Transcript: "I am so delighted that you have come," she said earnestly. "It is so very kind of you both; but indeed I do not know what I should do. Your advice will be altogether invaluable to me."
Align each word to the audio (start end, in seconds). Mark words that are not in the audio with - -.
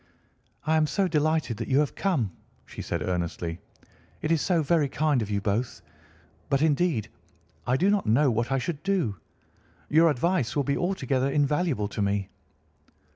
"I 0.65 0.77
am 0.77 0.87
so 0.87 1.07
delighted 1.07 1.57
that 1.57 1.67
you 1.67 1.77
have 1.77 1.93
come," 1.93 2.31
she 2.65 2.81
said 2.81 3.03
earnestly. 3.03 3.59
"It 4.23 4.31
is 4.31 4.41
so 4.41 4.63
very 4.63 4.89
kind 4.89 5.21
of 5.21 5.29
you 5.29 5.41
both; 5.41 5.83
but 6.49 6.59
indeed 6.63 7.07
I 7.67 7.77
do 7.77 7.87
not 7.91 8.07
know 8.07 8.31
what 8.31 8.51
I 8.51 8.57
should 8.57 8.81
do. 8.81 9.17
Your 9.89 10.09
advice 10.09 10.55
will 10.55 10.63
be 10.63 10.75
altogether 10.75 11.29
invaluable 11.29 11.87
to 11.89 12.01
me." 12.01 12.29